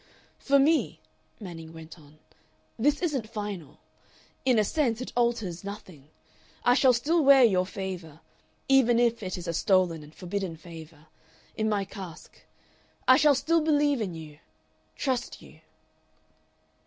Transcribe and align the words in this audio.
"For 0.39 0.57
me," 0.57 0.99
Manning 1.39 1.73
went 1.73 1.99
on, 1.99 2.17
"this 2.79 3.03
isn't 3.03 3.29
final. 3.29 3.81
In 4.45 4.57
a 4.57 4.63
sense 4.63 4.99
it 4.99 5.13
alters 5.15 5.63
nothing. 5.63 6.09
I 6.65 6.73
shall 6.73 6.91
still 6.93 7.23
wear 7.23 7.43
your 7.43 7.67
favor 7.67 8.21
even 8.67 8.97
if 8.97 9.21
it 9.21 9.37
is 9.37 9.47
a 9.47 9.53
stolen 9.53 10.01
and 10.01 10.15
forbidden 10.15 10.57
favor 10.57 11.05
in 11.55 11.69
my 11.69 11.85
casque.... 11.85 12.41
I 13.07 13.15
shall 13.17 13.35
still 13.35 13.61
believe 13.61 14.01
in 14.01 14.15
you. 14.15 14.39
Trust 14.95 15.39
you." 15.39 15.59